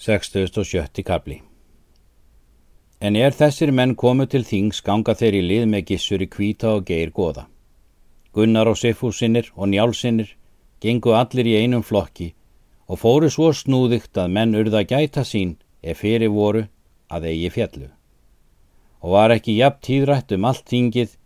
67. 0.00 1.02
kapli 1.04 1.34
En 3.04 3.16
er 3.20 3.34
þessir 3.36 3.68
menn 3.68 3.90
komu 4.02 4.24
til 4.32 4.46
þings 4.48 4.78
ganga 4.86 5.12
þeir 5.12 5.36
í 5.36 5.42
lið 5.44 5.66
með 5.72 5.82
gissur 5.90 6.24
í 6.24 6.28
kvíta 6.36 6.70
og 6.78 6.86
geir 6.88 7.12
goða. 7.18 7.44
Gunnar 8.32 8.70
og 8.72 8.78
Siffúsinnir 8.80 9.50
og 9.56 9.68
Njálsinnir 9.68 10.30
gengu 10.80 11.12
allir 11.18 11.52
í 11.52 11.58
einum 11.60 11.84
flokki 11.84 12.30
og 12.88 13.02
fóru 13.02 13.28
svo 13.28 13.50
snúðygt 13.52 14.16
að 14.24 14.32
menn 14.38 14.56
urða 14.62 14.86
gæta 14.88 15.26
sín 15.34 15.58
ef 15.84 16.00
fyrir 16.00 16.32
voru 16.32 16.64
að 17.12 17.28
eigi 17.34 17.52
fjallu. 17.58 17.92
Og 19.04 19.18
var 19.18 19.36
ekki 19.36 19.60
jafn 19.60 19.84
tíðrætt 19.84 20.32
um 20.32 20.48
allt 20.48 20.64
þingið 20.72 21.16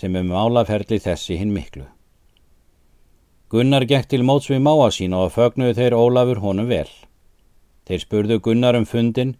sem 0.00 0.16
um 0.16 0.32
álaferli 0.32 0.96
þessi 0.96 1.36
hinn 1.44 1.52
miklu. 1.52 1.84
Gunnar 3.52 3.84
gekk 3.84 4.08
til 4.08 4.24
móts 4.24 4.48
við 4.48 4.64
máa 4.64 4.88
sín 4.88 5.12
og 5.12 5.34
fögnuðu 5.36 5.76
þeir 5.76 6.00
Ólafur 6.00 6.40
honum 6.40 6.72
vel. 6.72 6.88
Þeir 7.86 8.04
spurðu 8.04 8.38
Gunnar 8.42 8.78
um 8.78 8.86
fundin 8.86 9.34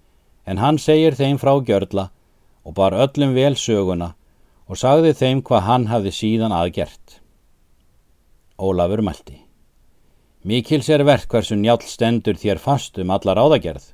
en 0.46 0.58
hann 0.58 0.78
segir 0.78 1.14
þeim 1.14 1.38
frá 1.38 1.54
gjörla 1.62 2.08
og 2.66 2.74
bar 2.74 2.96
öllum 3.04 3.34
vel 3.36 3.54
söguna 3.58 4.12
og 4.66 4.78
sagði 4.78 5.14
þeim 5.18 5.42
hvað 5.46 5.66
hann 5.68 5.88
hafði 5.90 6.12
síðan 6.16 6.54
aðgert. 6.56 7.20
Ólafur 8.58 9.02
mælti. 9.02 9.38
Mikils 10.42 10.88
er 10.90 11.04
verð 11.06 11.28
hversu 11.30 11.58
njálf 11.58 11.86
stendur 11.86 12.38
þér 12.38 12.58
fast 12.58 12.98
um 12.98 13.10
allar 13.14 13.38
áðagerð. 13.38 13.92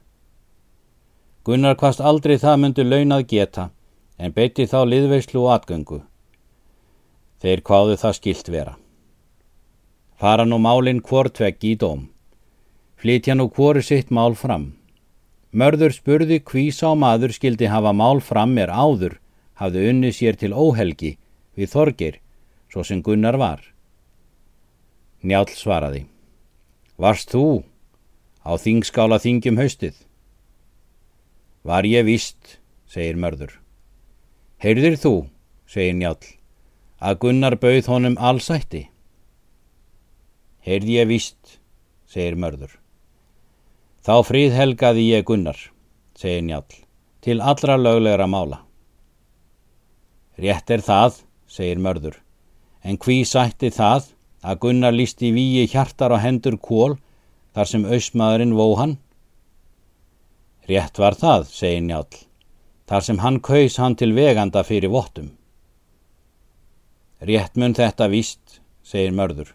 Gunnar 1.44 1.76
hvast 1.80 2.00
aldrei 2.00 2.38
það 2.40 2.60
myndu 2.62 2.84
launað 2.84 3.26
geta 3.28 3.70
en 4.18 4.32
beiti 4.32 4.66
þá 4.66 4.80
liðveislu 4.88 5.44
og 5.44 5.54
atgöngu. 5.58 6.02
Þeir 7.38 7.62
hvaðu 7.62 7.96
það 8.00 8.16
skilt 8.16 8.48
vera. 8.48 8.78
Fara 10.18 10.44
nú 10.48 10.58
málinn 10.58 11.04
hvortvegg 11.04 11.62
í 11.64 11.76
dóm 11.78 12.08
flytja 12.98 13.36
nú 13.38 13.48
hvoru 13.54 13.82
sitt 13.82 14.10
mál 14.10 14.34
fram. 14.34 14.74
Mörður 15.54 15.94
spurði 15.94 16.40
hví 16.44 16.68
sá 16.74 16.92
maður 16.98 17.32
skildi 17.32 17.70
hafa 17.70 17.94
mál 17.96 18.20
fram 18.20 18.58
er 18.58 18.68
áður, 18.68 19.16
hafði 19.56 19.88
unni 19.90 20.12
sér 20.12 20.36
til 20.36 20.52
óhelgi 20.52 21.16
við 21.56 21.72
þorgir, 21.72 22.18
svo 22.68 22.84
sem 22.84 23.02
Gunnar 23.02 23.38
var. 23.40 23.62
Njál 25.22 25.48
svaraði. 25.50 26.04
Varst 26.98 27.32
þú 27.32 27.64
á 28.44 28.54
þingskála 28.58 29.18
þingjum 29.22 29.58
haustið? 29.58 29.96
Var 31.64 31.86
ég 31.86 32.06
vist, 32.06 32.58
segir 32.86 33.18
mörður. 33.18 33.56
Heyrðir 34.62 34.98
þú, 34.98 35.14
segir 35.66 35.96
Njál, 35.98 36.18
að 36.98 37.18
Gunnar 37.24 37.58
bauð 37.62 37.90
honum 37.90 38.18
allsætti? 38.18 38.88
Heyrði 40.66 40.98
ég 40.98 41.10
vist, 41.10 41.58
segir 42.06 42.38
mörður. 42.38 42.76
Þá 44.08 44.22
fríðhelgaði 44.24 45.02
ég 45.04 45.24
Gunnar, 45.28 45.58
segir 46.16 46.40
Njál, 46.46 46.62
til 47.20 47.42
allra 47.44 47.74
löglegra 47.76 48.24
mála. 48.24 48.62
Rétt 50.40 50.72
er 50.72 50.80
það, 50.80 51.18
segir 51.44 51.82
mörður, 51.84 52.16
en 52.80 52.96
hví 52.96 53.18
sætti 53.28 53.68
það 53.68 54.08
að 54.40 54.62
Gunnar 54.64 54.96
lísti 54.96 55.28
víi 55.36 55.66
hjartar 55.68 56.16
á 56.16 56.24
hendur 56.24 56.56
kól 56.56 56.96
þar 57.52 57.68
sem 57.68 57.84
ausmaðurinn 57.84 58.56
vó 58.56 58.70
hann? 58.80 58.96
Rétt 60.72 60.96
var 60.96 61.12
það, 61.12 61.50
segir 61.52 61.84
Njál, 61.84 62.08
þar 62.88 63.08
sem 63.10 63.20
hann 63.20 63.42
kaus 63.44 63.76
hann 63.76 64.00
til 64.00 64.14
veganda 64.16 64.64
fyrir 64.64 64.88
vottum. 64.88 65.34
Rétt 67.20 67.60
mun 67.60 67.76
þetta 67.76 68.08
víst, 68.08 68.62
segir 68.80 69.12
mörður, 69.12 69.52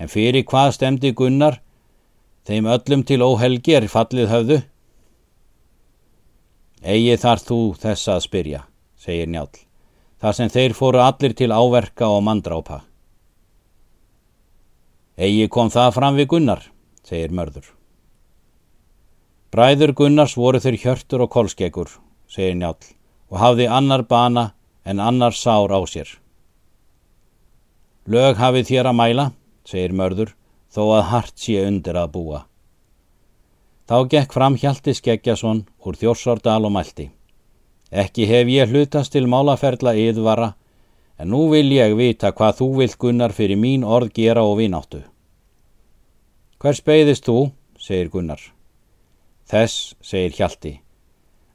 en 0.00 0.08
fyrir 0.08 0.48
hvað 0.48 0.78
stemdi 0.80 1.12
Gunnar 1.12 1.60
Þeim 2.48 2.68
öllum 2.72 3.02
til 3.06 3.20
óhelgi 3.24 3.74
er 3.76 3.88
fallið 3.90 4.30
höfðu. 4.32 4.60
Egi 6.80 7.16
þar 7.20 7.42
þú 7.44 7.58
þessa 7.80 8.14
að 8.16 8.24
spyrja, 8.24 8.60
segir 8.96 9.28
Njál, 9.28 9.50
þar 10.20 10.38
sem 10.38 10.52
þeir 10.52 10.76
fóru 10.78 11.02
allir 11.04 11.34
til 11.36 11.50
áverka 11.52 12.08
og 12.08 12.22
mandrápa. 12.24 12.80
Egi 15.20 15.50
kom 15.52 15.68
það 15.68 15.92
fram 15.98 16.16
við 16.16 16.30
Gunnar, 16.32 16.64
segir 17.04 17.36
mörður. 17.36 17.66
Bræður 19.50 19.92
Gunnars 19.98 20.36
voru 20.38 20.60
þeir 20.62 20.76
hjörtur 20.78 21.26
og 21.26 21.32
kolskeggur, 21.34 21.88
segir 22.30 22.56
Njál, 22.56 22.78
og 23.28 23.40
hafði 23.42 23.66
annar 23.68 24.06
bana 24.08 24.52
en 24.86 25.00
annar 25.02 25.34
sár 25.36 25.74
á 25.74 25.80
sér. 25.90 26.08
Lög 28.06 28.38
hafið 28.40 28.70
þér 28.70 28.88
að 28.90 28.96
mæla, 28.96 29.26
segir 29.68 29.92
mörður, 29.92 30.32
þó 30.70 30.82
að 30.96 31.08
hart 31.10 31.36
sé 31.38 31.58
undir 31.66 31.98
að 31.98 32.12
búa. 32.14 32.44
Þá 33.90 33.96
gekk 34.12 34.34
fram 34.36 34.54
Hjalti 34.54 34.94
Skeggjason 34.94 35.64
úr 35.82 35.96
Þjórsordal 35.98 36.62
og 36.68 36.74
mælti. 36.76 37.08
Ekki 37.90 38.28
hef 38.30 38.46
ég 38.46 38.70
hlutast 38.70 39.10
til 39.10 39.26
málaferla 39.26 39.96
yðvara, 39.98 40.52
en 41.18 41.32
nú 41.34 41.48
vil 41.50 41.72
ég 41.74 41.96
vita 41.98 42.30
hvað 42.30 42.60
þú 42.60 42.68
vilt 42.78 42.98
Gunnar 43.02 43.34
fyrir 43.34 43.58
mín 43.58 43.82
orð 43.82 44.12
gera 44.14 44.44
og 44.46 44.60
vináttu. 44.60 45.02
Hvers 46.62 46.82
beigðist 46.86 47.26
þú, 47.26 47.50
segir 47.80 48.12
Gunnar. 48.12 48.40
Þess, 49.50 49.96
segir 50.00 50.36
Hjalti, 50.38 50.74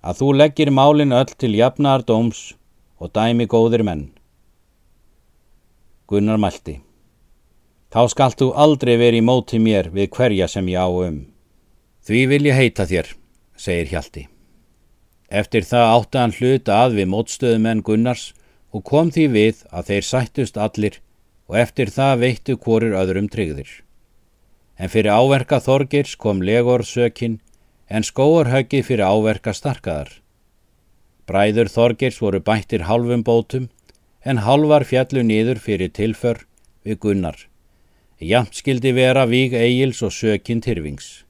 að 0.04 0.20
þú 0.20 0.32
leggir 0.42 0.74
málin 0.76 1.16
öll 1.16 1.32
til 1.40 1.56
jafnar 1.56 2.04
dóms 2.04 2.52
og 3.00 3.14
dæmi 3.16 3.48
góðir 3.48 3.86
menn. 3.88 4.10
Gunnar 6.10 6.42
mælti. 6.42 6.82
Þá 7.96 8.10
skalt 8.12 8.42
þú 8.42 8.50
aldrei 8.60 8.98
verið 9.00 9.22
í 9.22 9.24
móti 9.24 9.58
mér 9.64 9.88
við 9.96 10.10
hverja 10.18 10.50
sem 10.52 10.68
ég 10.68 10.84
á 10.84 10.92
um. 10.92 11.22
Því 12.04 12.24
vil 12.28 12.40
ég 12.50 12.58
heita 12.60 12.84
þér, 12.90 13.14
segir 13.56 13.88
Hjalti. 13.88 14.24
Eftir 15.32 15.64
það 15.64 15.92
átti 15.94 16.20
hann 16.20 16.36
hluta 16.36 16.80
að 16.82 16.98
við 16.98 17.08
mótstöðumenn 17.14 17.86
Gunnars 17.88 18.26
og 18.76 18.84
kom 18.92 19.14
því 19.16 19.26
við 19.38 19.64
að 19.72 19.94
þeir 19.94 20.08
sættust 20.10 20.60
allir 20.60 21.00
og 21.48 21.58
eftir 21.64 21.94
það 21.96 22.20
veittu 22.26 22.58
hvorir 22.60 22.98
öðrum 23.00 23.32
tryggðir. 23.32 23.72
En 24.76 24.92
fyrir 24.92 25.16
áverka 25.16 25.64
Þorgirs 25.64 26.20
kom 26.20 26.44
legorsökin 26.44 27.40
en 27.88 28.04
skóarhöggi 28.04 28.84
fyrir 28.84 29.08
áverka 29.08 29.56
starkaðar. 29.56 30.12
Bræður 31.32 31.72
Þorgirs 31.72 32.20
voru 32.20 32.44
bættir 32.44 32.90
halvum 32.92 33.24
bótum 33.24 33.72
en 34.28 34.44
halvar 34.44 34.84
fjallu 34.84 35.24
niður 35.24 35.64
fyrir 35.64 35.96
tilför 35.96 36.44
við 36.84 37.00
Gunnar. 37.00 37.46
Jamt 38.20 38.56
skildi 38.56 38.94
vera 38.96 39.26
víg 39.28 39.52
eigils 39.52 40.00
og 40.02 40.14
sökin 40.16 40.62
tyrfings. 40.64 41.26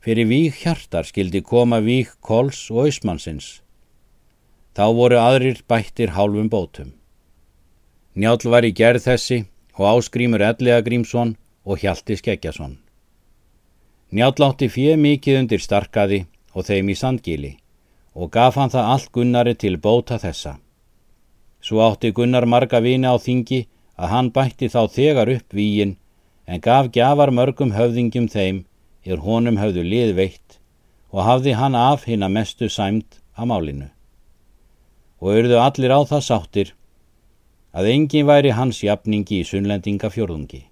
Fyrir 0.00 0.24
víg 0.24 0.54
hjartar 0.56 1.04
skildi 1.04 1.42
koma 1.44 1.82
víg 1.84 2.08
kols 2.24 2.70
og 2.72 2.86
ausmannsins. 2.86 3.60
Þá 4.72 4.86
voru 4.96 5.18
aðrir 5.20 5.60
bættir 5.68 6.14
hálfum 6.16 6.48
bótum. 6.48 6.94
Njál 8.16 8.40
var 8.48 8.64
í 8.64 8.72
gerð 8.72 9.04
þessi 9.04 9.44
og 9.76 9.84
áskrýmur 9.90 10.40
Ellega 10.40 10.80
Grímsson 10.80 11.36
og 11.68 11.84
Hjalti 11.84 12.16
Skeggjason. 12.16 12.78
Njál 14.08 14.32
átti 14.40 14.70
fjö 14.72 14.96
mikið 14.96 15.38
undir 15.42 15.60
starkaði 15.60 16.24
og 16.54 16.64
þeim 16.64 16.88
í 16.88 16.96
sandgíli 16.96 17.52
og 18.14 18.32
gaf 18.32 18.56
hann 18.56 18.72
það 18.72 18.88
allt 18.88 19.12
Gunnari 19.12 19.54
til 19.54 19.76
bóta 19.76 20.16
þessa. 20.16 20.56
Svo 21.60 21.84
átti 21.84 22.08
Gunnar 22.16 22.48
marga 22.48 22.80
vini 22.80 23.04
á 23.04 23.20
þingi 23.20 23.66
að 23.96 24.10
hann 24.10 24.30
bætti 24.34 24.68
þá 24.72 24.82
þegar 24.90 25.32
upp 25.36 25.54
víin 25.54 25.96
en 26.46 26.60
gaf 26.60 26.90
gjafar 26.92 27.32
mörgum 27.32 27.74
höfðingjum 27.76 28.28
þeim 28.28 28.64
er 29.04 29.22
honum 29.24 29.60
höfðu 29.60 29.84
lið 29.86 30.14
veitt 30.18 30.58
og 31.14 31.22
hafði 31.28 31.54
hann 31.60 31.76
af 31.78 32.08
hinn 32.08 32.26
að 32.26 32.34
mestu 32.36 32.68
sæmt 32.68 33.20
að 33.38 33.50
málinu. 33.50 33.88
Og 35.22 35.36
auððu 35.36 35.60
allir 35.62 35.94
á 35.94 36.00
það 36.10 36.26
sáttir 36.26 36.74
að 37.74 37.90
engin 37.90 38.28
væri 38.28 38.54
hans 38.54 38.82
jafningi 38.82 39.40
í 39.40 39.48
sunnlendinga 39.48 40.10
fjörðungi. 40.10 40.64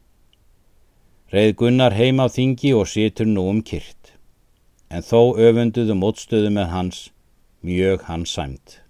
Reið 1.33 1.55
Gunnar 1.63 1.97
heim 1.97 2.21
á 2.21 2.27
þingi 2.29 2.75
og 2.77 2.91
situr 2.91 3.27
nú 3.31 3.47
um 3.49 3.63
kyrt, 3.65 4.13
en 4.93 5.03
þó 5.03 5.39
öfunduðu 5.41 5.97
mótstöðu 5.97 6.53
með 6.53 6.69
hans 6.75 7.05
mjög 7.65 8.05
hans 8.11 8.35
sæmt. 8.37 8.82